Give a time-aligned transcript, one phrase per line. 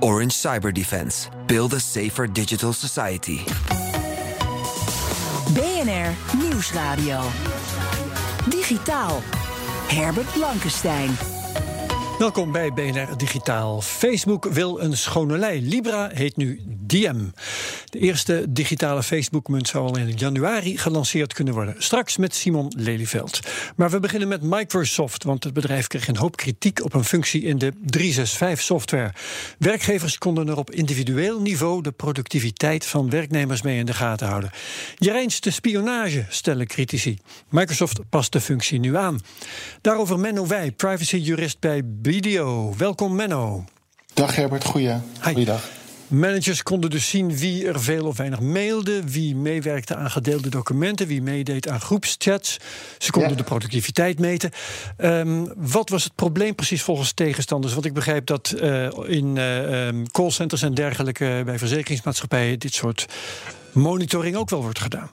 [0.00, 1.28] Orange Cyber Defense.
[1.46, 3.38] Build a safer digital society.
[5.54, 7.20] BNR Nieuwsradio.
[8.48, 9.20] Digitaal.
[9.88, 11.37] Herbert Blankenstein.
[12.18, 13.80] Welkom bij BNR Digitaal.
[13.80, 15.68] Facebook wil een schone lei.
[15.68, 17.32] Libra heet nu Diem.
[17.84, 21.74] De eerste digitale Facebook-munt zou al in januari gelanceerd kunnen worden.
[21.78, 23.40] Straks met Simon Lelyveld.
[23.76, 27.42] Maar we beginnen met Microsoft, want het bedrijf kreeg een hoop kritiek op een functie
[27.42, 29.12] in de 365-software.
[29.58, 34.50] Werkgevers konden er op individueel niveau de productiviteit van werknemers mee in de gaten houden.
[34.96, 37.18] Je reinste spionage, stellen critici.
[37.48, 39.20] Microsoft past de functie nu aan.
[39.80, 42.74] Daarover Menno Wij, privacyjurist bij Video.
[42.76, 43.64] Welkom Menno.
[44.14, 44.94] Dag Herbert, goeie.
[45.20, 45.68] goeiedag.
[46.06, 51.06] Managers konden dus zien wie er veel of weinig mailde, wie meewerkte aan gedeelde documenten,
[51.06, 52.56] wie meedeed aan groepschats.
[52.98, 54.50] Ze konden de productiviteit meten.
[54.98, 57.72] Um, wat was het probleem precies volgens tegenstanders?
[57.72, 63.06] Want ik begrijp dat uh, in uh, callcenters en dergelijke bij verzekeringsmaatschappijen dit soort
[63.72, 65.10] monitoring ook wel wordt gedaan.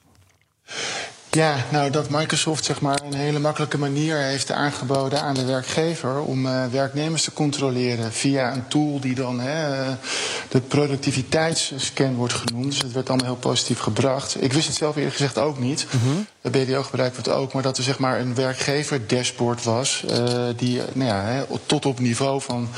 [1.35, 6.21] Ja, nou dat Microsoft zeg maar een hele makkelijke manier heeft aangeboden aan de werkgever
[6.21, 9.85] om uh, werknemers te controleren via een tool die dan hè,
[10.49, 12.71] de productiviteitsscan wordt genoemd.
[12.71, 14.43] Dus het werd allemaal heel positief gebracht.
[14.43, 15.85] Ik wist het zelf eerlijk gezegd ook niet.
[15.89, 16.25] -hmm.
[16.45, 20.47] De BDO gebruikt het ook, maar dat er zeg maar een werkgever dashboard was uh,
[20.55, 22.69] die nou ja, tot op niveau van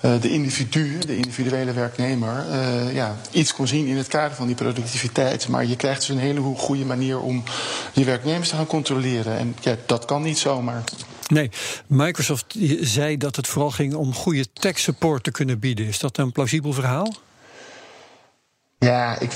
[0.00, 4.46] uh, de individu, de individuele werknemer, uh, ja, iets kon zien in het kader van
[4.46, 5.48] die productiviteit.
[5.48, 7.42] Maar je krijgt dus een hele goede manier om
[7.92, 9.38] die werknemers te gaan controleren.
[9.38, 10.84] En ja, dat kan niet zomaar.
[11.26, 11.50] Nee,
[11.86, 15.86] Microsoft zei dat het vooral ging om goede tech support te kunnen bieden.
[15.86, 17.14] Is dat een plausibel verhaal?
[18.78, 19.30] Ja, ik,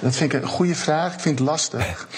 [0.00, 1.14] dat vind ik een goede vraag.
[1.14, 2.08] Ik vind het lastig.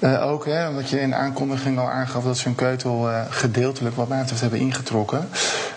[0.00, 3.96] Uh, ook omdat je in de aankondiging al aangaf dat ze hun keutel uh, gedeeltelijk
[3.96, 5.28] wat mij betreft hebben ingetrokken.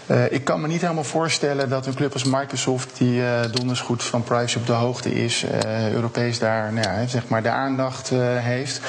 [0.07, 3.21] Uh, ik kan me niet helemaal voorstellen dat een club als Microsoft, die
[3.51, 5.45] donders goed van privacy op de hoogte is,
[5.93, 8.81] Europees daar nou ja, zeg maar de aandacht heeft,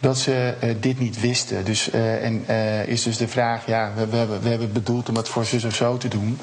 [0.00, 1.64] dat ze dit niet wisten.
[1.64, 2.46] Dus, en
[2.86, 5.64] is dus de vraag, ja, we, we, hebben, we hebben bedoeld om het voor zus
[5.64, 6.38] of zo te doen.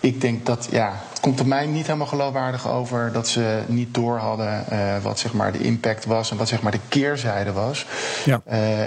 [0.00, 3.94] Ik denk dat, ja, het komt er mij niet helemaal geloofwaardig over dat ze niet
[3.94, 4.64] door hadden
[5.02, 7.79] wat zeg maar de impact was en wat zeg maar de keerzijde was.
[8.24, 8.42] Ja.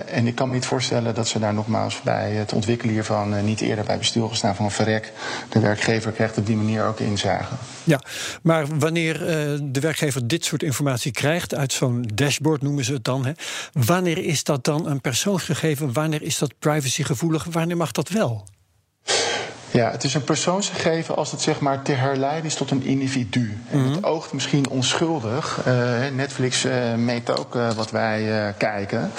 [0.05, 3.61] en ik kan me niet voorstellen dat ze daar nogmaals bij het ontwikkelen hiervan niet
[3.61, 5.11] eerder bij hebben stilgestaan van verrek.
[5.49, 7.53] De werkgever krijgt op die manier ook inzage.
[7.83, 7.99] Ja,
[8.41, 13.03] maar wanneer uh, de werkgever dit soort informatie krijgt, uit zo'n dashboard noemen ze het
[13.03, 13.31] dan, hè,
[13.73, 15.93] wanneer is dat dan een persoonsgegeven?
[15.93, 17.43] Wanneer is dat privacygevoelig?
[17.51, 18.45] Wanneer mag dat wel?
[19.73, 23.57] Ja, het is een persoonsgegeven als het zeg maar te herleiden is tot een individu.
[23.69, 25.59] En het oogt misschien onschuldig.
[25.67, 25.73] Uh,
[26.15, 29.11] Netflix uh, meet ook uh, wat wij kijken.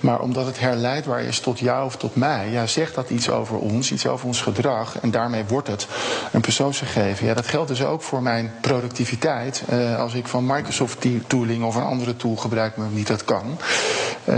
[0.00, 3.58] Maar omdat het herleidbaar is tot jou of tot mij, ja, zegt dat iets over
[3.58, 4.98] ons, iets over ons gedrag.
[5.00, 5.86] En daarmee wordt het
[6.32, 7.26] een persoonsgegeven.
[7.26, 9.62] Ja, dat geldt dus ook voor mijn productiviteit.
[9.98, 13.58] Als ik van Microsoft tooling of een andere tool gebruik, maar niet dat kan.
[14.28, 14.36] Uh,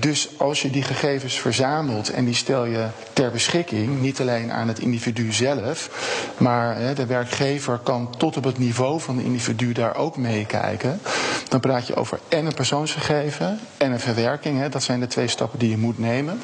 [0.00, 4.68] dus als je die gegevens verzamelt en die stel je ter beschikking, niet alleen aan
[4.68, 5.90] het individu zelf,
[6.38, 11.00] maar de werkgever kan tot op het niveau van de individu daar ook meekijken.
[11.48, 14.66] Dan praat je over en een persoonsgegeven en een verwerking.
[14.66, 16.40] Dat zijn de twee stappen die je moet nemen.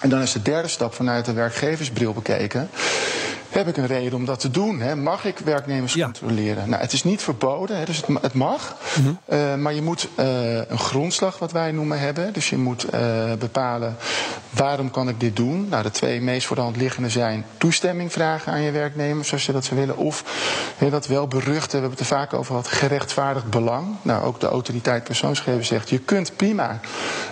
[0.00, 2.70] En dan is de derde stap vanuit de werkgeversbril bekeken.
[3.50, 4.80] Heb ik een reden om dat te doen?
[4.80, 4.96] Hè?
[4.96, 6.04] Mag ik werknemers ja.
[6.04, 6.68] controleren?
[6.68, 8.76] Nou, het is niet verboden, hè, dus het, het mag.
[8.96, 9.18] Mm -hmm.
[9.38, 12.32] uh, maar je moet uh, een grondslag, wat wij noemen, hebben.
[12.32, 13.96] Dus je moet uh, bepalen
[14.50, 15.66] waarom kan ik dit doen.
[15.68, 19.46] Nou, de twee meest voor de hand liggende zijn toestemming vragen aan je werknemers, zoals
[19.46, 19.96] je dat zou willen.
[19.96, 20.24] Of
[20.76, 23.86] hè, dat wel beruchte, we hebben het er vaak over gehad, gerechtvaardigd belang.
[24.02, 26.80] Nou, ook de autoriteit persoonsgegevens zegt, je kunt prima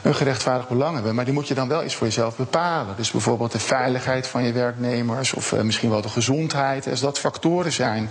[0.02, 2.96] een gerechtvaardigd belang hebben, maar die moet je dan wel eens voor jezelf bepalen.
[2.96, 7.72] Dus bijvoorbeeld de veiligheid van je werknemers, of misschien wel de gezondheid, als dat factoren
[7.72, 8.10] zijn.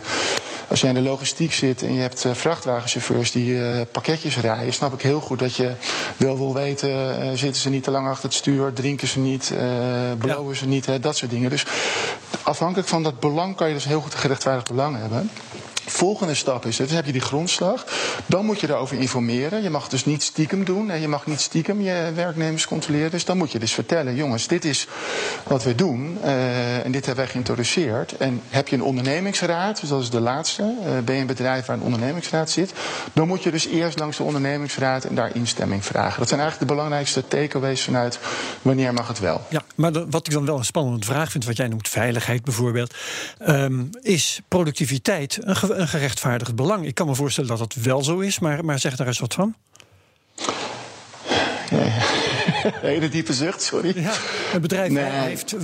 [0.70, 4.74] Als jij in de logistiek zit en je hebt uh, vrachtwagenchauffeurs die uh, pakketjes rijden,
[4.74, 5.72] snap ik heel goed dat je
[6.18, 9.54] wel wil weten: uh, zitten ze niet te lang achter het stuur, drinken ze niet,
[10.18, 11.50] blowen ze niet, hè, dat soort dingen.
[11.50, 11.66] Dus
[12.44, 15.30] afhankelijk van dat belang kan je dus heel goed een gerechtvaardigd belang hebben.
[15.90, 17.86] Volgende stap is, dus heb je die grondslag.
[18.26, 19.64] Dan moet je erover informeren.
[19.64, 20.90] Je mag dus niet stiekem doen.
[20.90, 23.12] En je mag niet stiekem je werknemers controleren.
[23.12, 24.88] Dus dan moet je dus vertellen: jongens, dit is
[25.44, 26.18] wat we doen.
[26.24, 28.18] Uh, en dit hebben wij geïntroduceerd.
[28.18, 30.62] En heb je een ondernemingsraad, dus dat is de laatste.
[30.62, 32.74] Uh, ben je een bedrijf waar een ondernemingsraad zit.
[33.14, 36.20] Dan moet je dus eerst langs de ondernemingsraad en daar instemming vragen.
[36.20, 38.20] Dat zijn eigenlijk de belangrijkste takeaways vanuit
[38.62, 39.42] wanneer mag het wel.
[39.50, 42.96] Ja, maar wat ik dan wel een spannende vraag vind, wat jij noemt veiligheid bijvoorbeeld.
[43.48, 46.86] Um, is productiviteit een een gerechtvaardigd belang.
[46.86, 49.34] Ik kan me voorstellen dat dat wel zo is, maar, maar zeg daar eens wat
[49.34, 49.56] van.
[51.70, 52.16] Ja, ja.
[52.82, 54.00] Hele diepe zucht, sorry.
[54.00, 54.14] Ja,
[54.54, 55.56] een bedrijf heeft,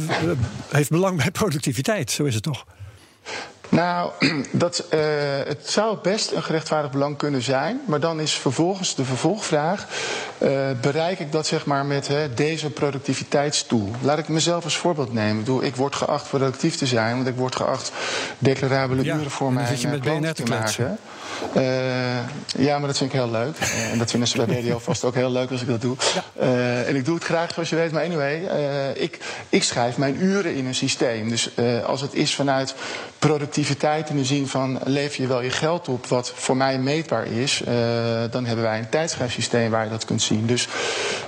[0.70, 2.66] heeft belang bij productiviteit, zo is het toch?
[3.74, 4.12] Nou,
[4.52, 5.00] dat, uh,
[5.46, 7.82] het zou best een gerechtvaardigd belang kunnen zijn.
[7.86, 9.88] Maar dan is vervolgens de vervolgvraag:
[10.38, 10.50] uh,
[10.82, 13.92] bereik ik dat zeg maar met hè, deze productiviteitstool?
[14.02, 15.32] Laat ik mezelf als voorbeeld nemen.
[15.34, 17.92] Ik, bedoel, ik word geacht productief te zijn, want ik word geacht
[18.38, 20.98] declarabele uren voor mij BNR te maken.
[21.56, 21.64] Uh,
[22.58, 23.58] ja, maar dat vind ik heel leuk.
[23.92, 25.96] en dat vinden ze bij BDO vast ook heel leuk als ik dat doe.
[26.36, 26.84] Ja.
[26.84, 27.92] en ik doe het graag zoals je weet.
[27.92, 28.44] Maar anyway,
[28.94, 31.30] ik, ik schrijf mijn uren in een systeem.
[31.30, 31.50] Dus
[31.86, 32.76] als het is vanuit
[33.20, 33.63] productiviteit
[34.10, 37.62] in de zin van lever je wel je geld op, wat voor mij meetbaar is,
[37.62, 37.74] uh,
[38.32, 40.46] dan hebben wij een tijdschrijfsysteem waar je dat kunt zien.
[40.46, 40.68] Dus,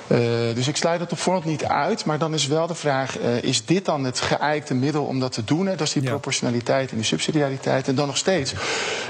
[0.08, 0.18] uh,
[0.56, 3.44] dus ik sluit dat op voorhand niet uit, maar dan is wel de vraag: uh,
[3.44, 5.66] is dit dan het geëikte middel om dat te doen?
[5.66, 5.76] Hè?
[5.76, 6.10] Dat is die ja.
[6.10, 7.88] proportionaliteit en die subsidiariteit.
[7.88, 8.54] En dan nog steeds,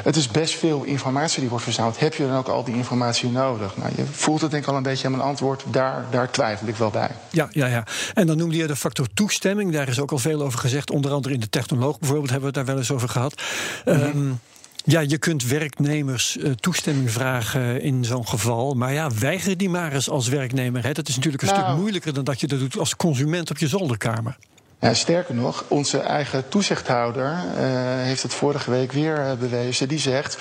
[0.04, 2.00] het is best veel informatie die wordt verzameld.
[2.00, 3.78] Heb je dan ook al die informatie nodig?
[3.78, 5.64] Nou, je voelt het denk ik al een beetje aan mijn antwoord.
[5.68, 7.10] Daar, daar twijfel ik wel bij.
[7.30, 7.84] Ja, ja, ja.
[8.14, 9.72] En dan noemde je de factor toestemming.
[9.72, 10.92] Daar is ook al veel over gezegd.
[10.92, 13.42] Onder andere in de technoloog bijvoorbeeld hebben we het daar wel eens over gehad.
[13.86, 14.04] Mm -hmm.
[14.04, 14.40] um,
[14.86, 18.74] ja, je kunt werknemers uh, toestemming vragen in zo'n geval.
[18.74, 20.84] Maar ja, weiger die maar eens als werknemer.
[20.84, 20.92] Hè.
[20.92, 23.58] Dat is natuurlijk een nou, stuk moeilijker dan dat je dat doet als consument op
[23.58, 24.38] je zolderkamer.
[24.86, 27.60] Ja, sterker nog, onze eigen toezichthouder uh,
[28.04, 29.88] heeft het vorige week weer uh, bewezen.
[29.88, 30.38] Die zegt: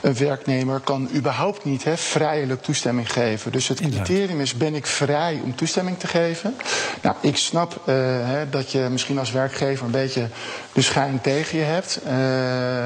[0.00, 3.52] een werknemer kan überhaupt niet hè, vrijelijk toestemming geven.
[3.52, 6.54] Dus het criterium is: ben ik vrij om toestemming te geven?
[7.02, 7.94] Nou, ik snap uh,
[8.26, 10.28] hè, dat je misschien als werkgever een beetje
[10.72, 12.00] de schijn tegen je hebt.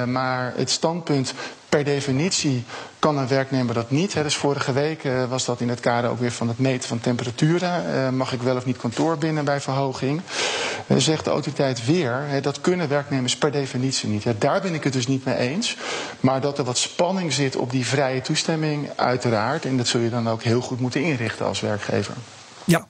[0.07, 1.35] maar het standpunt
[1.69, 2.65] Per definitie
[2.99, 4.13] kan een werknemer dat niet.
[4.13, 7.01] Dus vorige week uh, was dat in het kader ook weer van het meten van
[7.01, 7.85] temperaturen.
[7.87, 10.21] Uh, mag ik wel of niet kantoor binnen bij verhoging?
[10.87, 14.23] Uh, zegt de autoriteit weer, dat kunnen werknemers per definitie niet.
[14.23, 15.77] Ja, daar ben ik het dus niet mee eens.
[16.21, 19.65] Maar dat er wat spanning zit op die vrije toestemming, uiteraard.
[19.65, 22.15] En dat zul je dan ook heel goed moeten inrichten als werkgever.
[22.65, 22.89] Ja,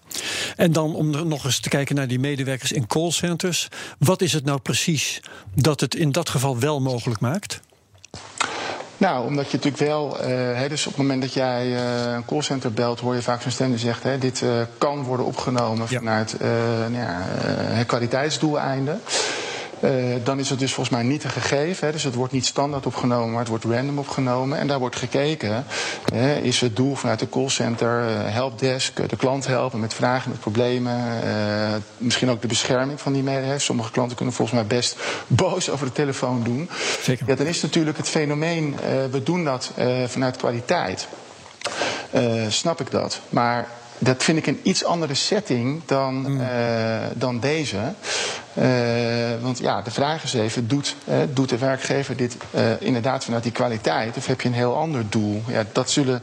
[0.57, 3.69] en dan om nog eens te kijken naar die medewerkers in callcenters.
[3.99, 5.21] Wat is het nou precies
[5.55, 7.61] dat het in dat geval wel mogelijk maakt?
[8.99, 12.73] Nou, omdat je natuurlijk wel, uh, dus op het moment dat jij uh, een callcenter
[12.73, 15.99] belt, hoor je vaak zo'n stem die zegt: hè, dit uh, kan worden opgenomen ja.
[15.99, 16.37] vanuit
[16.91, 17.23] nou ja,
[17.87, 19.01] kwaliteitsdoeleinden.
[19.81, 21.87] Uh, dan is het dus volgens mij niet een gegeven.
[21.87, 24.59] Hè, dus het wordt niet standaard opgenomen, maar het wordt random opgenomen.
[24.59, 25.65] En daar wordt gekeken,
[26.13, 30.41] hè, is het doel vanuit de callcenter, uh, helpdesk, de klant helpen met vragen, met
[30.41, 31.25] problemen.
[31.25, 33.65] Uh, misschien ook de bescherming van die medewerkers.
[33.65, 34.97] Sommige klanten kunnen volgens mij best
[35.27, 36.71] boos over de telefoon doen.
[37.03, 37.29] Zeker.
[37.29, 38.77] Ja, dan is natuurlijk het fenomeen,
[39.11, 39.73] we doen dat
[40.07, 41.09] vanuit kwaliteit.
[42.49, 43.21] snap ik dat.
[43.29, 46.41] Maar dat vind ik een iets andere setting dan, mm.
[47.15, 47.79] dan deze.
[48.59, 48.65] Uh,
[49.41, 53.43] want ja, de vraag is even, doet, uh, doet de werkgever dit uh, inderdaad vanuit
[53.43, 54.17] die kwaliteit?
[54.17, 55.43] Of heb je een heel ander doel?
[55.47, 56.23] Ja, dat zullen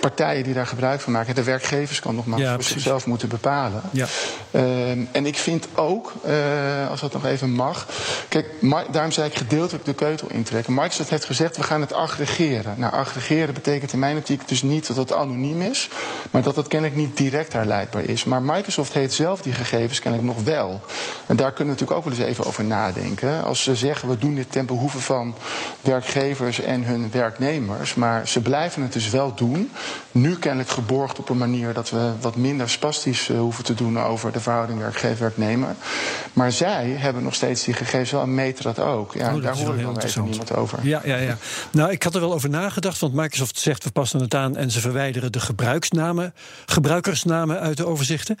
[0.00, 3.28] partijen die daar gebruik van maken, de werkgevers kan nog maar ja, voor zichzelf moeten
[3.28, 3.82] bepalen.
[3.90, 4.06] Ja.
[5.12, 6.12] en ik vind ook,
[6.90, 7.86] als dat nog even mag,
[8.28, 8.46] kijk,
[8.90, 10.74] daarom zei ik gedeeltelijk de keutel intrekken.
[10.74, 12.74] Microsoft heeft gezegd, we gaan het aggregeren.
[12.76, 15.88] Nou, aggregeren betekent in mijn optiek dus niet dat het anoniem is,
[16.30, 18.24] maar dat het kennelijk niet direct herleidbaar is.
[18.24, 20.80] Maar Microsoft heeft zelf die gegevens kennelijk nog wel.
[21.26, 23.44] En daar kunnen natuurlijk ook wel eens even over nadenken.
[23.44, 25.34] Als ze zeggen we doen dit ten behoeve van
[25.80, 29.70] werkgevers en hun werknemers, maar ze blijven het dus wel doen.
[30.12, 34.00] Nu kennelijk geborgd op een manier dat we wat minder spastisch uh, hoeven te doen
[34.00, 35.74] over de verhouding werkgever-werknemer.
[36.32, 39.14] Maar zij hebben nog steeds die gegevens wel en meten dat ook.
[39.14, 40.78] Ja, oh, dat daar hoor ik dan even niemand over.
[40.82, 41.36] Ja, ja, ja.
[41.70, 44.70] Nou, ik had er wel over nagedacht, want Microsoft zegt we passen het aan en
[44.70, 46.34] ze verwijderen de gebruiksnamen,
[46.66, 48.36] gebruikersnamen uit de overzichten.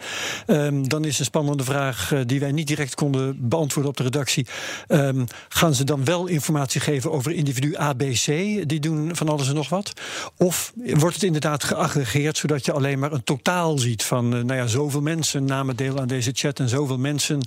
[0.46, 4.02] Um, dan is een spannende vraag uh, die wij niet direct konden beantwoorden op de
[4.02, 4.46] redactie.
[4.88, 8.26] Um, gaan ze dan wel informatie geven over individu ABC?
[8.68, 9.92] Die doen van alles en nog wat?
[10.36, 14.58] Of wordt het inderdaad geaggregeerd zodat je alleen maar een totaal ziet van, uh, nou
[14.58, 17.38] ja, zoveel mensen namen deel aan deze chat en zoveel mensen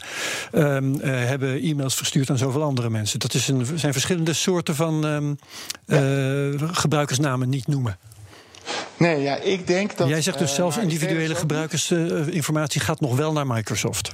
[0.52, 3.20] um, uh, hebben e-mails verstuurd aan zoveel andere mensen?
[3.20, 5.38] Dat is een, zijn verschillende soorten van um,
[5.86, 7.98] uh, gebruikersnamen niet noemen.
[8.98, 10.08] Nee, ja, ik denk dat.
[10.08, 14.12] Jij zegt dus zelfs individuele gebruikersinformatie gaat nog wel naar Microsoft.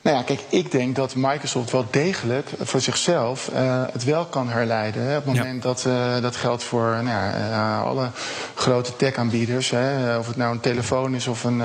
[0.00, 4.48] Nou ja, kijk, ik denk dat Microsoft wel degelijk voor zichzelf uh, het wel kan
[4.48, 5.02] herleiden.
[5.02, 8.08] Hè, op het moment dat uh, dat geldt voor nou ja, uh, alle
[8.54, 9.72] grote tech-aanbieders.
[10.18, 11.62] of het nou een telefoon is of een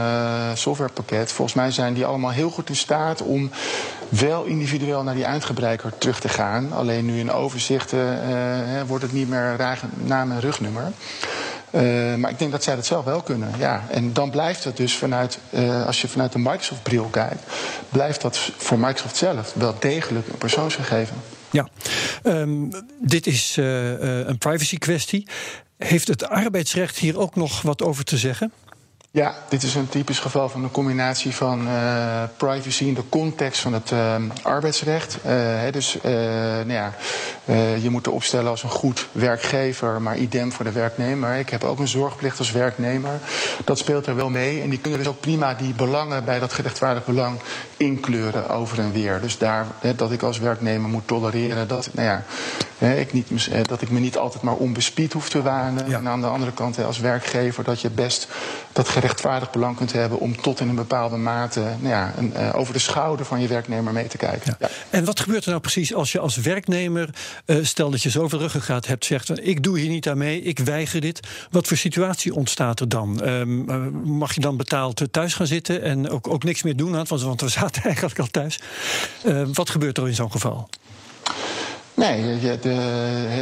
[0.53, 1.31] softwarepakket.
[1.31, 3.51] Volgens mij zijn die allemaal heel goed in staat om
[4.09, 6.71] wel individueel naar die eindgebruiker terug te gaan.
[6.73, 8.19] Alleen nu in overzichten
[8.87, 10.91] wordt het niet meer naam en rugnummer.
[11.71, 13.51] Uh, maar ik denk dat zij dat zelf wel kunnen.
[13.57, 13.85] Ja.
[13.89, 17.43] En dan blijft het dus vanuit, uh, als je vanuit de Microsoft-bril kijkt,
[17.89, 21.15] blijft dat voor Microsoft zelf wel degelijk een persoonsgegeven.
[21.51, 21.67] Ja,
[22.23, 25.27] um, dit is uh, een privacy kwestie.
[25.77, 28.51] Heeft het arbeidsrecht hier ook nog wat over te zeggen?
[29.11, 33.61] Ja, dit is een typisch geval van een combinatie van uh, privacy in de context
[33.61, 35.17] van het uh, arbeidsrecht.
[35.21, 36.93] Hè, dus nou ja,
[37.81, 41.35] je moet er opstellen als een goed werkgever, maar idem voor de werknemer.
[41.35, 43.19] Ik heb ook een zorgplicht als werknemer.
[43.65, 44.61] Dat speelt er wel mee.
[44.61, 47.39] En die kunnen dus ook prima die belangen bij dat gerechtvaardigd belang
[47.77, 49.21] inkleuren over en weer.
[49.21, 52.23] Dus daar dat ik als werknemer moet tolereren dat, nou ja,
[52.79, 55.89] ik niet, dat ik me niet altijd maar onbespied hoef te wanen.
[55.89, 55.97] Ja.
[55.97, 58.27] En aan de andere kant hè, als werkgever dat je best
[58.71, 62.55] dat gerechtvaardigd belang kunt hebben om tot in een bepaalde mate nou ja, een, uh,
[62.55, 64.55] over de schouder van je werknemer mee te kijken.
[64.59, 64.69] Ja.
[64.89, 67.09] En wat gebeurt er nou precies als je als werknemer,
[67.45, 70.59] uh, stel dat je zoveel ruggengraat hebt, zegt: Ik doe hier niet aan mee, ik
[70.59, 71.27] weiger dit.
[71.51, 73.21] Wat voor situatie ontstaat er dan?
[73.23, 73.43] Uh,
[74.03, 76.91] mag je dan betaald thuis gaan zitten en ook, ook niks meer doen?
[76.91, 78.59] Want, want we zaten eigenlijk al thuis.
[79.53, 80.69] wat gebeurt er in zo'n geval?
[81.99, 82.69] Nee, de,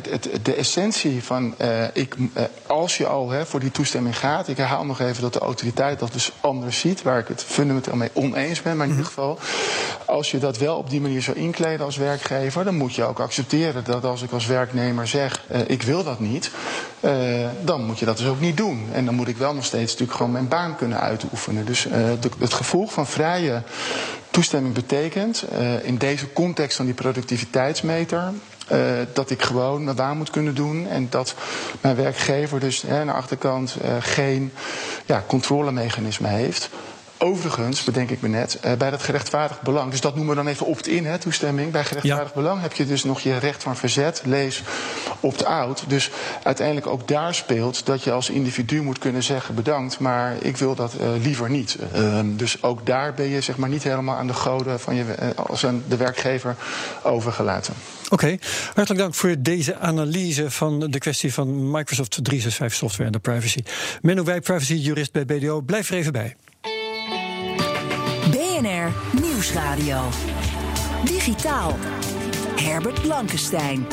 [0.10, 4.48] het, de essentie van uh, ik, uh, als je al hè, voor die toestemming gaat,
[4.48, 7.96] ik herhaal nog even dat de autoriteit dat dus anders ziet, waar ik het fundamenteel
[7.96, 9.40] mee oneens ben, maar in ieder geval,
[10.06, 13.20] als je dat wel op die manier zou inkleden als werkgever, dan moet je ook
[13.20, 16.52] accepteren dat als ik als werknemer zeg, ik wil dat niet,
[17.62, 18.88] dan moet je dat dus ook niet doen.
[18.94, 21.66] En dan moet ik wel nog steeds natuurlijk gewoon mijn baan kunnen uitoefenen.
[21.66, 21.88] Dus
[22.40, 23.62] het gevolg van vrije
[24.30, 28.32] toestemming betekent, uh, in deze context van die productiviteitsmeter,
[28.72, 28.80] uh,
[29.14, 30.88] dat ik gewoon mijn baan moet kunnen doen.
[30.88, 31.36] En dat
[31.82, 34.52] mijn werkgever dus hè, aan de achterkant uh, geen
[35.06, 36.70] ja, controlemechanisme heeft.
[37.20, 39.92] Overigens, bedenk ik me net, uh, bij dat gerechtvaardigd belang.
[39.92, 41.72] Dus dat noemen we dan even opt-in, toestemming.
[41.72, 42.42] Bij gerechtvaardigd ja.
[42.42, 44.64] belang heb je dus nog je recht van verzet, lees
[45.20, 45.84] opt-out.
[45.88, 46.12] Dus
[46.44, 50.76] uiteindelijk ook daar speelt dat je als individu moet kunnen zeggen bedankt, maar ik wil
[50.76, 51.78] dat uh, liever niet.
[51.96, 55.04] Uh, dus ook daar ben je zeg maar niet helemaal aan de goden van je,
[55.04, 56.56] uh, als aan de werkgever
[57.04, 57.74] overgelaten.
[58.10, 58.40] Oké, okay.
[58.74, 63.64] hartelijk dank voor deze analyse van de kwestie van Microsoft 365 software en de privacy.
[64.02, 66.36] Menno Wij, privacy jurist bij BDO, blijf er even bij.
[69.48, 70.10] Nieuwsradio.
[71.06, 71.74] Digitaal.
[72.56, 73.86] Herbert Blankenstein.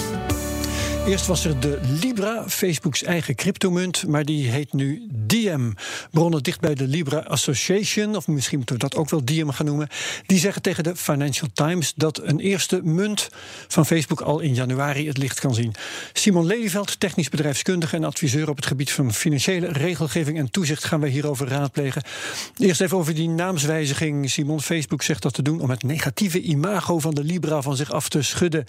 [1.06, 5.74] Eerst was er de Libra, Facebooks eigen cryptomunt, maar die heet nu Diem.
[6.10, 9.66] Bronnen dicht bij de Libra Association, of misschien moeten we dat ook wel Diem gaan
[9.66, 9.88] noemen,
[10.26, 13.28] die zeggen tegen de Financial Times dat een eerste munt
[13.68, 15.74] van Facebook al in januari het licht kan zien.
[16.12, 21.00] Simon Lelyveld, technisch bedrijfskundige en adviseur op het gebied van financiële regelgeving en toezicht, gaan
[21.00, 22.02] wij hierover raadplegen.
[22.58, 24.30] Eerst even over die naamswijziging.
[24.30, 27.92] Simon, Facebook zegt dat te doen om het negatieve imago van de Libra van zich
[27.92, 28.66] af te schudden.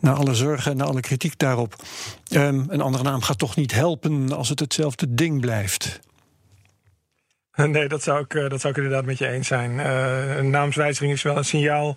[0.00, 1.71] Na alle zorgen en na alle kritiek daarop.
[2.32, 6.00] Um, een andere naam gaat toch niet helpen als het hetzelfde ding blijft.
[7.56, 9.70] Nee, dat zou ik, dat zou ik inderdaad met je eens zijn.
[9.70, 11.96] Uh, een naamswijziging is wel een signaal.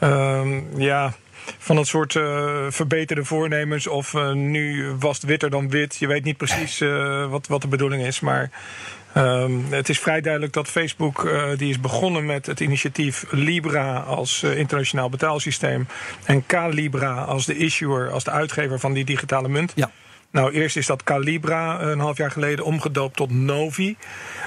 [0.00, 1.14] Um, ja,
[1.58, 3.86] van het soort uh, verbeterde voornemens.
[3.86, 5.96] Of uh, nu was het witter dan wit.
[5.96, 8.20] Je weet niet precies uh, wat, wat de bedoeling is.
[8.20, 8.50] Maar
[9.16, 14.42] um, het is vrij duidelijk dat Facebook die is begonnen met het initiatief Libra als
[14.42, 15.86] internationaal betaalsysteem.
[16.24, 19.72] En Calibra als de issuer, als de uitgever van die digitale munt.
[19.74, 19.90] Ja.
[20.36, 23.96] Nou, eerst is dat Calibra een half jaar geleden omgedoopt tot Novi.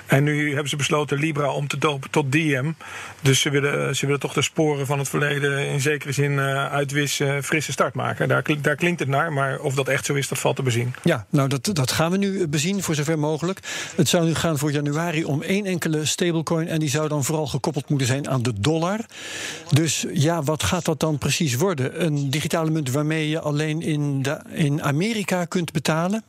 [0.06, 2.76] En nu hebben ze besloten Libra om te dopen tot Diem.
[3.22, 6.72] Dus ze willen, ze willen toch de sporen van het verleden in zekere zin uh,
[6.72, 8.28] uitwissen, frisse start maken.
[8.28, 10.94] Daar, daar klinkt het naar, maar of dat echt zo is, dat valt te bezien.
[11.04, 13.60] Ja, nou dat, dat gaan we nu bezien voor zover mogelijk.
[13.96, 16.68] Het zou nu gaan voor januari om één enkele stablecoin.
[16.68, 19.00] En die zou dan vooral gekoppeld moeten zijn aan de dollar.
[19.70, 22.06] Dus ja, wat gaat dat dan precies worden?
[22.06, 25.78] Een digitale munt waarmee je alleen in, de, in Amerika kunt betalen?
[25.80, 26.24] betalen?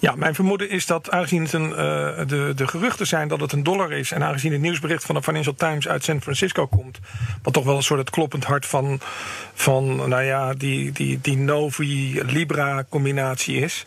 [0.00, 1.76] Ja, mijn vermoeden is dat aangezien het een, uh,
[2.26, 4.12] de, de geruchten zijn dat het een dollar is...
[4.12, 6.98] en aangezien het nieuwsbericht van de Financial Times uit San Francisco komt...
[7.42, 9.00] wat toch wel een soort het kloppend hart van,
[9.54, 13.84] van nou ja, die, die, die Novi-Libra-combinatie is.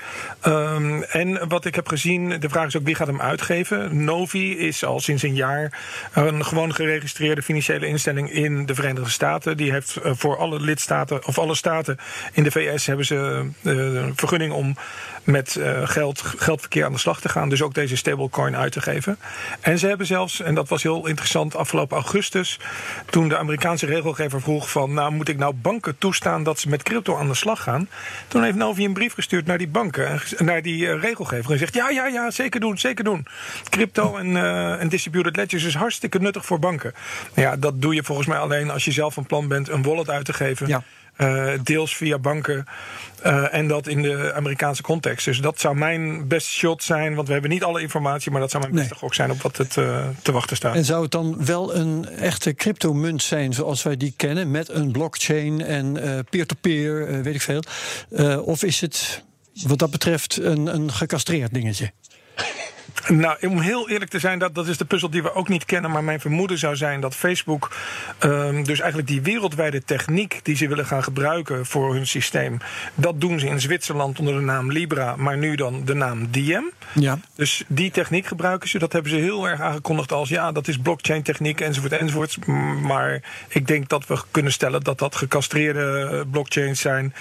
[0.48, 4.04] Um, en wat ik heb gezien, de vraag is ook wie gaat hem uitgeven.
[4.04, 5.80] Novi is al sinds een jaar
[6.14, 9.58] een gewoon geregistreerde financiële instelling in de Verenigde Staten.
[9.58, 11.98] Die heeft uh, voor alle lidstaten, of alle staten
[12.34, 14.76] in de VS hebben ze uh, vergunning om
[15.24, 17.50] met uh, geld, geldverkeer aan de slag te gaan.
[17.50, 19.18] Dus ook deze stablecoin uit te geven.
[19.60, 22.60] En ze hebben zelfs, en dat was heel interessant, afgelopen augustus,
[23.10, 26.84] toen de Amerikaanse regelgever vroeg van, nou moet ik nou banken toestaan dat ze met
[26.84, 27.90] crypto aan de slag gaan?
[28.28, 31.74] Toen heeft Novi een brief gestuurd naar die banken, naar die uh, regelgever en zegt,
[31.74, 33.26] ja, ja, ja, zeker doen, zeker doen.
[33.70, 36.94] Crypto en, uh, distributed ledgers is hartstikke nuttig voor banken.
[37.34, 40.10] Ja, dat doe je volgens mij alleen als je zelf van plan bent een wallet
[40.10, 40.68] uit te geven.
[40.68, 40.84] Ja.
[41.18, 42.66] Uh, deels via banken.
[43.26, 45.26] Uh, en dat in de Amerikaanse context.
[45.26, 47.16] Dus dat zou mijn best shot zijn.
[47.16, 48.32] Want we hebben niet alle informatie.
[48.32, 50.76] Maar dat zou mijn beste gok zijn op wat het uh, te wachten staat.
[50.76, 54.52] En zou het dan wel een echte cryptomunt zijn zoals wij die kennen?
[54.52, 55.94] Met een blockchain en
[56.30, 57.64] peer-to-peer, -peer, weet ik veel.
[58.44, 61.92] of is het wat dat betreft een, een gecastreerd dingetje?
[63.08, 65.66] Nou, om heel eerlijk te zijn, dat, dat is de puzzel die we ook niet
[65.66, 65.92] kennen.
[65.92, 67.72] Maar mijn vermoeden zou zijn dat Facebook
[68.20, 72.58] um, dus eigenlijk die wereldwijde techniek die ze willen gaan gebruiken voor hun systeem.
[72.96, 76.72] Dat doen ze in Zwitserland onder de naam Libra, maar nu dan de naam Diem.
[76.94, 77.20] Ja.
[77.36, 78.80] Dus die techniek gebruiken ze.
[78.80, 82.48] Dat hebben ze heel erg aangekondigd als ja, dat is blockchain techniek enzovoort enzovoort.
[82.82, 87.14] Maar ik denk dat we kunnen stellen dat dat gecastreerde blockchains zijn.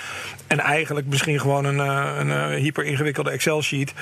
[0.46, 3.92] En eigenlijk misschien gewoon een, een, een hyper ingewikkelde Excel sheet.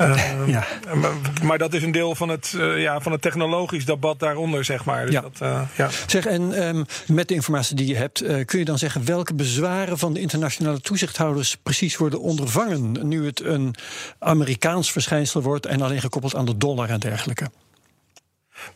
[0.00, 0.66] Uh, ja.
[0.94, 1.12] maar,
[1.42, 4.84] maar, dat is een deel van het, uh, ja, van het technologisch debat daaronder, zeg
[4.84, 5.04] maar.
[5.04, 5.20] Dus ja.
[5.20, 5.88] Dat, uh, ja.
[6.06, 9.98] Zeg, en um, met de informatie die je hebt, kun je dan zeggen welke bezwaren
[9.98, 13.74] van de internationale toezichthouders precies worden ondervangen nu het een
[14.18, 17.50] Amerikaans verschijnsel wordt en alleen gekoppeld aan de dollar en dergelijke?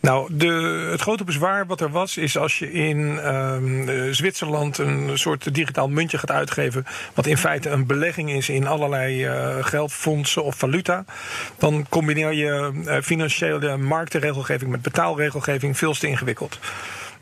[0.01, 5.11] Nou, de, het grote bezwaar wat er was, is als je in um, Zwitserland een
[5.19, 10.45] soort digitaal muntje gaat uitgeven, wat in feite een belegging is in allerlei uh, geldfondsen
[10.45, 11.05] of valuta,
[11.59, 16.59] dan combineer je uh, financiële marktenregelgeving met betaalregelgeving veel te ingewikkeld.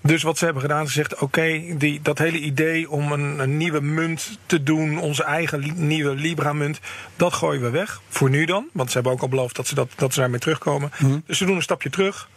[0.03, 3.57] Dus wat ze hebben gedaan, ze zegt: oké, okay, dat hele idee om een, een,
[3.57, 6.81] nieuwe munt te doen, onze eigen li nieuwe Libra-munt,
[7.17, 8.01] dat gooien we weg.
[8.09, 10.41] Voor nu dan, want ze hebben ook al beloofd dat ze, dat, dat ze daarmee
[10.41, 10.93] terugkomen.
[10.99, 11.23] Mm -hmm.
[11.27, 12.29] Dus ze doen een stapje terug.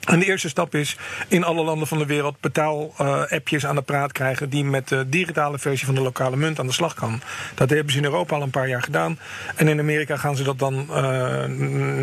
[0.00, 0.96] En de eerste stap is
[1.28, 5.08] in alle landen van de wereld betaal-appjes uh, aan de praat krijgen die met de
[5.08, 7.20] digitale versie van de lokale munt aan de slag kan.
[7.54, 9.18] Dat hebben ze in Europa al een paar jaar gedaan.
[9.54, 10.96] En in Amerika gaan ze dat dan, uh,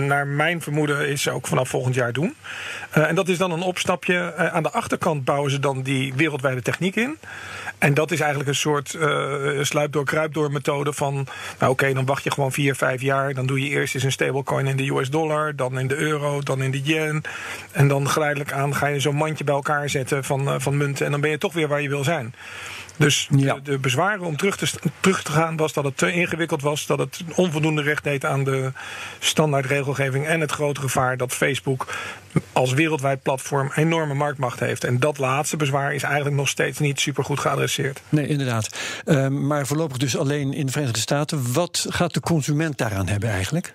[0.08, 2.36] naar mijn vermoeden, is ook vanaf volgend jaar doen.
[2.98, 4.36] Uh, en dat is dan een opstapje.
[4.36, 7.18] aan de achterkant bouwen ze dan die wereldwijde techniek in.
[7.78, 11.28] En dat is eigenlijk een soort uh, sluip door kruip door methode van
[11.60, 13.34] nou oké, dan wacht je gewoon vier, vijf jaar.
[13.34, 16.42] Dan doe je eerst eens een stablecoin in de US dollar, dan in de euro,
[16.42, 17.22] dan in de yen.
[17.72, 21.06] En dan geleidelijk aan ga je zo'n mandje bij elkaar zetten van, uh, van munten.
[21.06, 22.34] En dan ben je toch weer waar je wil zijn.
[22.98, 23.54] Dus ja.
[23.54, 26.86] de, de, bezwaren om terug te, terug te gaan was dat het te ingewikkeld was,
[26.86, 28.72] dat het onvoldoende recht deed aan de
[29.20, 31.88] standaardregelgeving en het grote gevaar dat Facebook
[32.54, 34.84] als wereldwijd platform enorme marktmacht heeft.
[34.84, 38.02] En dat laatste bezwaar is eigenlijk nog steeds niet super goed geadresseerd.
[38.10, 38.78] Nee, inderdaad.
[39.06, 41.54] Uh, maar voorlopig dus alleen in de Verenigde Staten.
[41.54, 43.74] Wat gaat de consument daaraan hebben eigenlijk?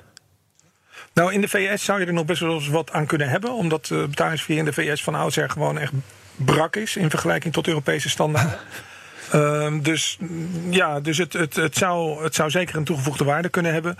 [1.14, 3.52] Nou, in de VS zou je er nog best wel eens wat aan kunnen hebben,
[3.52, 5.92] omdat de betalingsverkeer in de VS van oudsher gewoon echt
[6.36, 8.58] brak is in vergelijking tot Europese standaarden.
[9.34, 10.18] Uh, dus
[10.70, 13.96] ja, dus het, het, het, zou, het zou zeker een toegevoegde waarde kunnen hebben.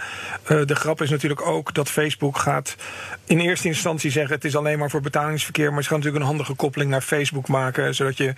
[0.50, 2.76] Uh, de grap is natuurlijk ook dat Facebook gaat
[3.24, 5.72] in eerste instantie zeggen: het is alleen maar voor betalingsverkeer.
[5.72, 8.34] Maar ze gaan natuurlijk een handige koppeling naar Facebook maken, zodat je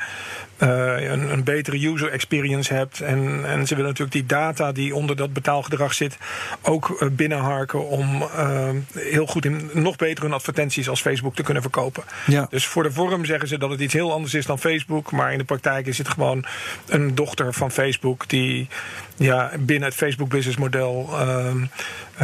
[0.58, 3.00] uh, een, een, betere user experience hebt.
[3.00, 6.18] En, en ze willen natuurlijk die data die onder dat betaalgedrag zit
[6.62, 8.28] ook binnenharken om
[8.94, 12.04] heel goed in nog beter hun advertenties als Facebook te kunnen verkopen.
[12.26, 12.46] Ja.
[12.50, 15.32] Dus voor de vorm zeggen ze dat het iets heel anders is dan Facebook, maar
[15.32, 16.44] in de praktijk is het gewoon
[16.88, 18.68] een dochter van Facebook die
[19.16, 21.54] ja, binnen het Facebook business model uh,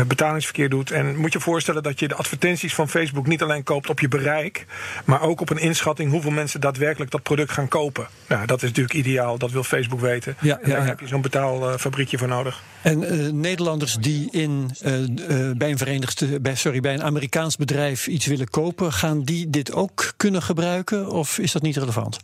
[0.06, 0.90] betalingsverkeer doet.
[0.90, 4.08] En moet je voorstellen dat je de advertenties van Facebook niet alleen koopt op je
[4.08, 4.66] bereik,
[5.04, 8.08] maar ook op een inschatting hoeveel mensen daadwerkelijk dat product gaan kopen.
[8.26, 10.36] Nou, dat is natuurlijk ideaal, dat wil Facebook weten.
[10.40, 10.88] Ja, en daar ja, ja.
[10.88, 12.62] heb je zo'n betaalfabriekje voor nodig.
[12.82, 18.06] En uh, Nederlanders die in, uh, bij, een Verenigd, bij, sorry, bij een Amerikaans bedrijf
[18.06, 22.18] iets willen kopen, gaan die dit ook kunnen gebruiken of is dat niet relevant?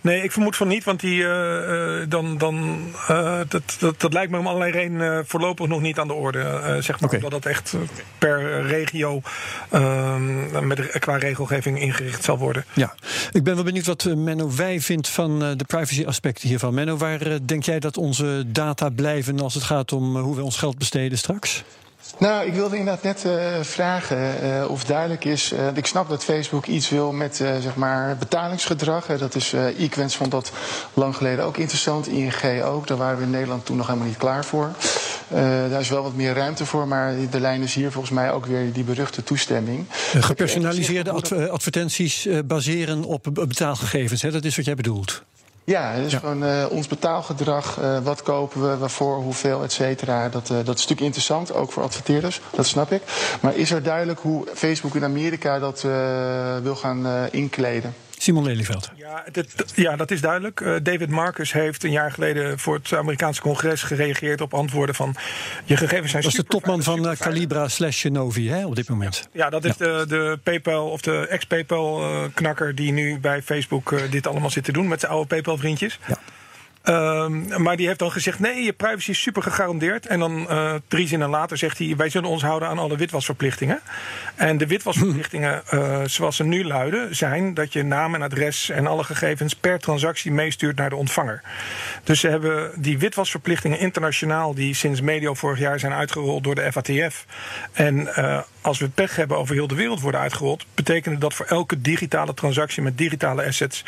[0.00, 2.78] Nee, ik vermoed van niet, want die, uh, dan, dan,
[3.10, 6.14] uh, dat, dat, dat lijkt me om allerlei redenen uh, voorlopig nog niet aan de
[6.14, 6.76] orde.
[6.80, 7.74] zeg maar dat dat echt
[8.18, 9.20] per regio
[9.70, 12.64] ehm, met, qua regelgeving ingericht zal worden.
[12.72, 12.94] Ja,
[13.32, 16.74] ik ben wel benieuwd wat eh, Menno Wij vindt van eh, de privacy aspecten hiervan.
[16.74, 20.36] Menno, waar eh, denk jij dat onze data blijven als het gaat om eh, hoe
[20.36, 21.64] we ons geld besteden straks?
[22.18, 25.52] Nou, ik wilde inderdaad net uh, vragen uh, of duidelijk is.
[25.52, 29.06] Uh, ik snap dat Facebook iets wil met zeg maar betalingsgedrag.
[29.06, 30.52] dat is Equens vond dat
[30.94, 32.06] lang geleden ook interessant.
[32.06, 32.86] ING ook.
[32.86, 34.70] Daar waren we in Nederland toen nog helemaal niet klaar voor.
[35.70, 38.46] daar is wel wat meer ruimte voor, maar de lijn is hier volgens mij ook
[38.46, 39.86] weer die beruchte toestemming.
[40.18, 44.30] Gepersonaliseerde adv advertenties baseren op betaalgegevens, hè?
[44.30, 45.22] dat is wat jij bedoelt.
[45.66, 46.18] Ja, het is Ja.
[46.18, 47.78] gewoon eh, ons betaalgedrag.
[47.80, 50.28] eh, wat kopen we, waarvoor, hoeveel, et cetera.
[50.28, 52.40] Dat, eh, dat is natuurlijk interessant, ook voor adverteerders.
[52.50, 53.02] Dat snap ik.
[53.40, 55.80] Maar is er duidelijk hoe Facebook in Amerika dat
[56.62, 57.94] wil gaan inkleden?
[58.24, 58.90] Simon Lelyveld.
[58.96, 60.60] Ja, dat, ja, dat is duidelijk.
[60.60, 65.14] Eh, David Marcus heeft een jaar geleden voor het Amerikaanse congres gereageerd op antwoorden van
[65.64, 67.16] je gegevens zijn Dat is de topman van eh.
[67.16, 69.28] Calibra slash Genovi hè, op dit moment.
[69.32, 74.26] Ja, dat is De, de PayPal of de ex-PayPal-knakker die nu bij Facebook eh, dit
[74.26, 75.98] allemaal zit te doen met zijn oude PayPal-vriendjes.
[76.06, 76.18] Ja.
[76.84, 80.06] Ehm, maar die heeft dan gezegd: nee, je privacy is super gegarandeerd.
[80.06, 83.80] En dan eh, drie zinnen later zegt hij: wij zullen ons houden aan alle witwasverplichtingen.
[84.34, 88.86] En de witwasverplichtingen, eh, zoals ze nu luiden, zijn dat je naam en adres en
[88.86, 91.42] alle gegevens per transactie meestuurt naar de ontvanger.
[92.02, 96.72] Dus ze hebben die witwasverplichtingen internationaal, die sinds medio vorig jaar zijn uitgerold door de
[96.72, 97.26] FATF.
[97.72, 101.46] En eh, als we pech hebben over heel de wereld worden uitgerold, betekent dat voor
[101.46, 103.84] elke digitale transactie met digitale assets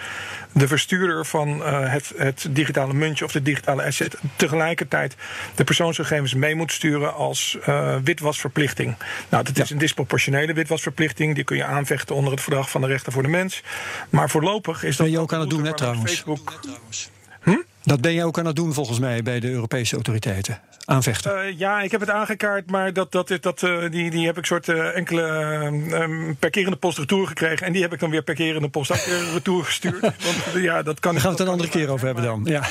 [0.53, 5.17] de verstuurder van eh, het, het digitale muntje of de digitale asset tegelijkertijd
[5.55, 8.97] de persoonsgegevens mee moet sturen als eh, witwasverplichting.
[9.29, 11.35] Nou, dat is een disproportionele witwasverplichting.
[11.35, 13.63] Die kun je aanvechten onder het verdrag van de rechten voor de mens.
[14.11, 15.07] Maar voorlopig is dat.
[15.07, 16.13] Ben je ook aan het doen, hè, trouwens?
[16.13, 16.61] Facebook,
[17.87, 20.61] Dat ben jij ook aan het doen volgens mij bij de Europese autoriteiten.
[20.85, 21.43] Aanvechten.
[21.43, 24.47] Eh, ja, ik heb het aangekaart, maar dat, dat, dat, eh, die, die heb ik
[24.47, 27.67] soort eh, enkele eh, eh, per keer in de post retour gekregen.
[27.67, 28.91] En die heb ik dan weer per keer in de post
[29.33, 30.01] retour gestuurd.
[30.25, 32.41] Want ja, dat kan Daar gaan we het een andere keer over hebben dan.
[32.45, 32.63] Ja.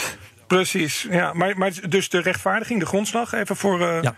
[0.47, 1.34] Precies, ja.
[1.34, 4.15] Maar, maar dus de rechtvaardiging, de grondslag, even voor, Ja.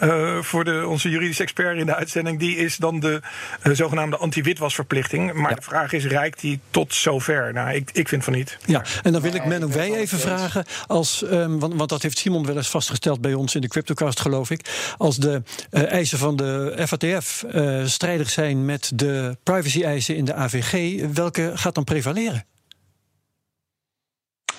[0.00, 3.20] Eh, voor de, onze juridische expert in de uitzending, die is dan de
[3.62, 5.32] eh, zogenaamde anti-witwasverplichting.
[5.32, 5.56] Maar Ja.
[5.56, 7.52] de vraag is, reikt die tot zover?
[7.52, 8.58] Nou, ik, ik vind van niet.
[8.66, 12.18] Ja, en dan wil ik Menno wij even vragen, als, ehm, want, want dat heeft
[12.18, 14.94] Simon wel eens vastgesteld bij ons in de Cryptocast, geloof ik.
[14.96, 20.34] Als de eh, eisen van de FATF eh, strijdig zijn met de privacy-eisen in de
[20.34, 22.44] AVG, welke gaat dan prevaleren?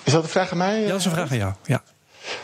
[0.03, 0.81] Is dat een vraag aan mij?
[0.81, 1.53] Ja, dat is een vraag aan jou.
[1.65, 1.83] Ja.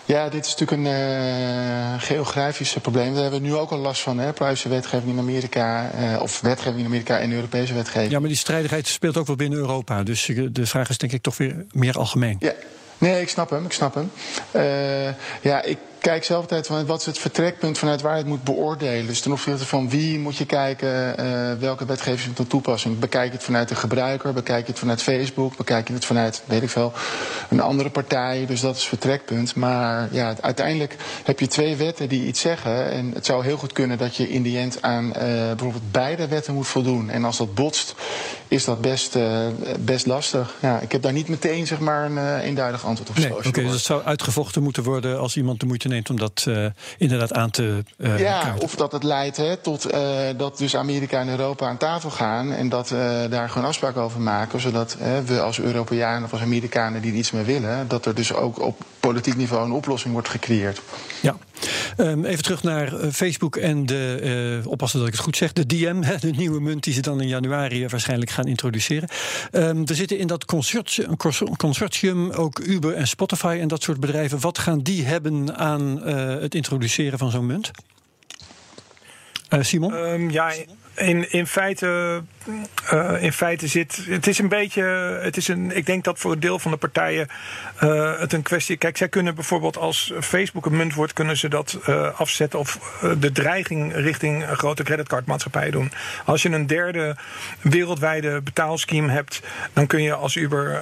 [0.08, 3.14] Ja, dit is natuurlijk een eh geografisch probleem.
[3.14, 4.20] Daar hebben we nu ook al last van.
[4.20, 4.34] Hè?
[4.34, 8.12] Privacywetgeving in Amerika, eh, of wetgeving in Amerika en Europese wetgeving.
[8.12, 10.04] ja, maar die strijdigheid speelt ook wel binnen Europa.
[10.04, 12.38] Dus eh, de vraag is denk ik toch weer meer algemeen.
[12.40, 12.54] Ja,
[12.98, 14.12] nee, ik snap hem, ik snap hem.
[14.52, 18.28] Eh, ja, ik kijk zelf altijd van wat is het vertrekpunt vanuit waar je het
[18.28, 19.08] moet beoordelen.
[19.08, 23.00] Dus ten opzichte van wie moet je kijken, eh, welke wetgeving is van toepassing.
[23.00, 26.44] Bekijk je het vanuit de gebruiker, bekijk je het vanuit Facebook, bekijk je het vanuit,
[26.46, 26.94] weet ik veel,
[27.50, 28.46] een andere partij.
[28.46, 29.56] Dus dat is het vertrekpunt.
[29.56, 32.92] Maar ja, uiteindelijk heb je twee wetten die iets zeggen.
[32.92, 36.28] En het zou heel goed kunnen dat je in die end aan eh, bijvoorbeeld beide
[36.28, 37.10] wetten moet voldoen.
[37.10, 37.96] En als dat botst,
[38.48, 39.48] is dat best, eh,
[39.80, 40.54] best lastig.
[40.62, 43.18] Ja, ik heb daar niet meteen zeg maar een eenduidig antwoord op.
[43.18, 46.46] Nee, oké, dus het zou uitgevochten moeten worden als iemand de moeite neemt om dat
[46.48, 46.66] eh,
[46.98, 48.64] inderdaad aan te eh Ja, kaarten.
[48.64, 52.52] of dat het leidt hè, tot eh, dat dus Amerika en Europa aan tafel gaan
[52.52, 52.88] en dat
[53.30, 57.32] daar gewoon afspraken over maken, zodat we als Europeanen of als Amerikanen die er iets
[57.32, 60.82] mee willen, dat er dus ook op politiek niveau een oplossing wordt gecreëerd.
[61.22, 61.38] Ja.
[61.98, 66.02] Ehm, even terug naar Facebook en de, oppassen dat ik het goed zeg, de DM,
[66.02, 69.10] hè, de nieuwe munt die ze dan in januari waarschijnlijk gaan introduceren.
[69.52, 71.18] Ehm, er zitten in dat consortium,
[71.58, 74.40] consortium ook Uber en Spotify en dat soort bedrijven.
[74.40, 77.72] Wat gaan die hebben aan eh, het introduceren van zo'n munt?
[79.50, 79.94] Eh, Simon?
[79.96, 80.54] Ehm, ja,
[80.98, 82.22] in, in, feite,
[82.90, 84.06] eh, in feite zit.
[84.10, 84.84] Het is een beetje.
[85.22, 87.28] Het is een, ik denk dat voor een deel van de partijen
[87.76, 88.78] eh, het een kwestie.
[88.78, 93.00] Kijk, zij kunnen bijvoorbeeld als Facebook een munt wordt, kunnen ze dat eh, afzetten of
[93.20, 95.92] de dreiging richting grote creditcardmaatschappij doen.
[96.26, 97.16] Als je een derde
[97.62, 99.42] wereldwijde betaalscheme hebt,
[99.74, 100.82] dan kun je als Uber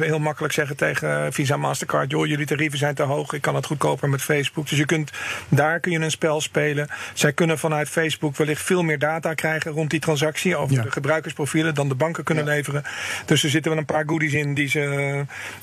[0.00, 3.66] heel makkelijk zeggen tegen Visa Mastercard: joh, jullie tarieven zijn te hoog, ik kan het
[3.66, 4.68] goedkoper met Facebook.
[4.68, 5.10] Dus je kunt,
[5.48, 6.88] daar kun je een spel spelen.
[7.12, 10.82] Zij kunnen vanuit Facebook wellicht veel meer data krijgen rond die transactie over Ja.
[10.82, 12.82] de gebruikersprofielen dan de banken kunnen leveren.
[13.26, 14.80] Dus er zitten wel een paar goodies in die ze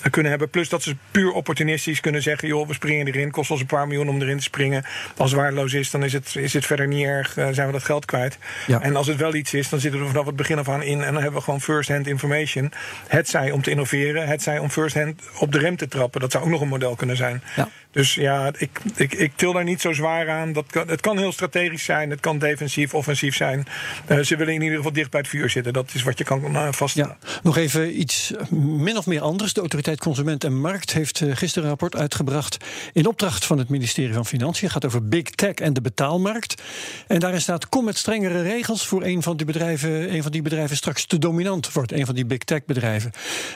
[0.01, 0.49] eh, kunnen hebben.
[0.49, 3.87] Plus dat ze puur opportunistisch kunnen zeggen: joh, we springen erin, kost ons een paar
[3.87, 4.83] miljoen om erin te springen.
[5.17, 7.73] Als het waardeloos is, dan is het, is het verder niet erg, eh, zijn we
[7.73, 8.37] dat geld kwijt.
[8.67, 8.81] Ja.
[8.81, 11.03] En als het wel iets is, dan zitten we vanaf het begin af aan in
[11.03, 12.71] en dan hebben we gewoon first-hand information.
[13.07, 16.21] Het zij om te innoveren, het zij om first-hand op de rem te trappen.
[16.21, 17.43] Dat zou ook nog een model kunnen zijn.
[17.55, 17.69] Ja.
[17.91, 20.53] Dus ja, ik, ik, ik til daar niet zo zwaar aan.
[20.53, 23.65] Dat kan, het kan heel strategisch zijn, het kan defensief, offensief zijn.
[24.05, 25.73] Eh, ze willen in ieder geval dicht bij het vuur zitten.
[25.73, 27.17] Dat is wat je kan uh, vaststellen.
[27.21, 29.53] Ja, nog even iets min of meer anders.
[29.53, 32.57] De Autoriteit Consument en Markt heeft eh, gisteren een rapport uitgebracht
[32.93, 34.63] in opdracht van het ministerie van Financiën.
[34.63, 36.61] Het gaat over big tech en de betaalmarkt.
[37.07, 40.41] En daarin staat: kom met strengere regels voor een van die bedrijven, een van die
[40.41, 43.11] bedrijven straks te dominant wordt, een van die big tech bedrijven.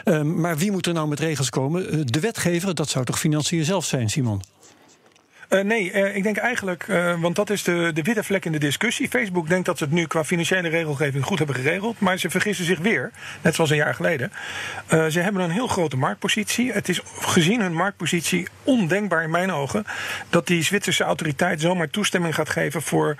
[0.05, 2.07] Um, maar wie moet er nou met regels komen?
[2.07, 4.24] De wetgever, dat zou toch financiën zelf zijn, Simon?
[5.49, 8.51] Uh, nee, uh, ik denk eigenlijk, uh, want dat is de, de witte vlek in
[8.51, 9.09] de discussie.
[9.09, 11.99] Facebook denkt dat ze het nu qua financiële regelgeving goed hebben geregeld.
[11.99, 13.11] Maar ze vergissen zich weer,
[13.41, 14.31] net zoals een jaar geleden.
[14.89, 16.71] ze hebben een heel grote marktpositie.
[16.71, 19.85] Het is gezien hun marktpositie ondenkbaar in mijn ogen
[20.29, 23.15] dat die Zwitserse autoriteit zomaar toestemming gaat geven voor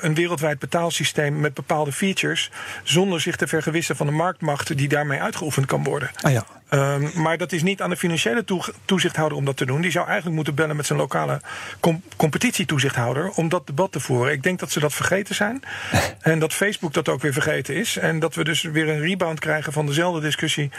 [0.00, 2.50] een wereldwijd betaalsysteem met bepaalde features.
[2.82, 6.10] Zonder zich te vergewissen van de marktmacht die daarmee uitgeoefend kan worden.
[6.20, 6.44] Ah ja.
[6.70, 8.44] Um, maar dat is niet aan de financiële
[8.84, 9.80] toezichthouder om dat te doen.
[9.80, 11.40] Die zou eigenlijk moeten bellen met zijn lokale
[11.80, 14.32] com competitietoezichthouder om dat debat te voeren.
[14.32, 15.62] Ik denk dat ze dat vergeten zijn.
[16.20, 17.96] en dat Facebook dat ook weer vergeten is.
[17.96, 20.70] En dat we dus weer een rebound krijgen van dezelfde discussie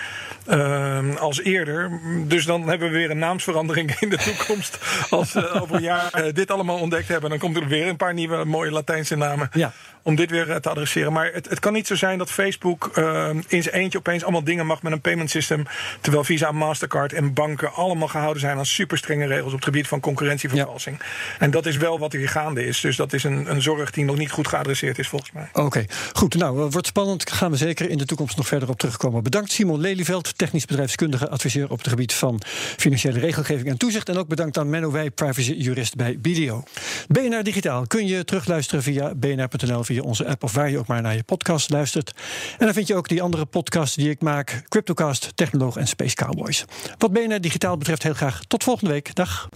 [0.47, 1.99] uh, als eerder.
[2.27, 4.79] Dus dan hebben we weer een naamsverandering in de toekomst.
[5.09, 7.29] als we over een jaar uh, dit allemaal ontdekt hebben.
[7.29, 9.49] Dan komt er weer een paar nieuwe mooie Latijnse namen.
[9.53, 9.73] Ja.
[10.07, 11.13] Om dit weer uh, te adresseren.
[11.13, 14.43] Maar het, het, kan niet zo zijn dat Facebook uh, in zijn eentje opeens allemaal
[14.43, 15.65] dingen mag met een payment system.
[16.01, 19.87] Terwijl Visa, Mastercard en banken allemaal gehouden zijn aan super strenge regels op het gebied
[19.87, 20.97] van concurrentievervalsing.
[20.99, 21.05] Ja.
[21.39, 22.81] En dat is wel wat hier gaande is.
[22.81, 25.49] Dus dat is een, een zorg die nog niet goed geadresseerd is, volgens mij.
[25.53, 26.35] Oké, goed.
[26.35, 27.31] Nou, wordt spannend.
[27.31, 29.23] Gaan we zeker in de toekomst nog verder op terugkomen.
[29.23, 32.41] Bedankt Simon Lelyveld, technisch bedrijfskundige adviseur op het gebied van
[32.77, 34.09] financiële regelgeving en toezicht.
[34.09, 36.63] En ook bedankt aan Menno Wij, privacy-jurist bij BDO.
[37.07, 41.15] BNR Digitaal kun je terugluisteren via bnr.nl, onze app of waar je ook maar naar
[41.15, 42.13] je podcast luistert.
[42.57, 46.15] En dan vind je ook die andere podcasts die ik maak: Cryptocast, Technoloog en Space
[46.15, 46.65] Cowboys.
[46.97, 49.15] Wat BNR Digitaal betreft, heel graag tot volgende week.
[49.15, 49.49] Dag.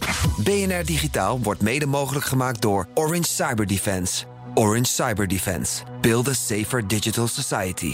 [0.43, 4.23] BNR Digitaal wordt mede mogelijk gemaakt door Orange Cyber Defense.
[4.53, 5.83] Orange Cyber Defense.
[6.01, 7.93] Build a safer digital society.